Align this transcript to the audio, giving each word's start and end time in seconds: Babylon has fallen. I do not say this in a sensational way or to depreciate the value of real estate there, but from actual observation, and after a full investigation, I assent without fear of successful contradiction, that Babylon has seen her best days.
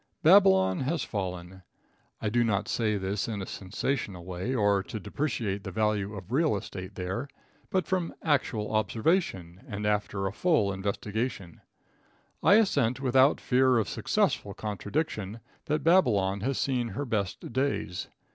Babylon 0.23 0.79
has 0.79 1.03
fallen. 1.03 1.61
I 2.19 2.29
do 2.29 2.43
not 2.43 2.67
say 2.67 2.97
this 2.97 3.27
in 3.27 3.39
a 3.39 3.45
sensational 3.45 4.25
way 4.25 4.55
or 4.55 4.81
to 4.81 4.99
depreciate 4.99 5.63
the 5.63 5.69
value 5.69 6.15
of 6.15 6.31
real 6.31 6.55
estate 6.57 6.95
there, 6.95 7.27
but 7.69 7.85
from 7.85 8.15
actual 8.23 8.73
observation, 8.73 9.61
and 9.67 9.85
after 9.85 10.25
a 10.25 10.33
full 10.33 10.73
investigation, 10.73 11.61
I 12.41 12.55
assent 12.55 12.99
without 12.99 13.39
fear 13.39 13.77
of 13.77 13.87
successful 13.87 14.55
contradiction, 14.55 15.39
that 15.65 15.83
Babylon 15.83 16.39
has 16.39 16.57
seen 16.57 16.87
her 16.87 17.05
best 17.05 17.53
days. 17.53 18.07